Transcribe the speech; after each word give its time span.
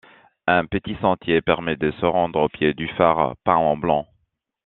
Un 0.47 0.65
petit 0.65 0.97
sentier 0.99 1.41
permet 1.43 1.75
de 1.75 1.91
se 1.91 2.07
rendre 2.07 2.41
au 2.41 2.49
pied 2.49 2.73
du 2.73 2.87
phare, 2.87 3.35
peint 3.45 3.57
en 3.57 3.77
blanc. 3.77 4.07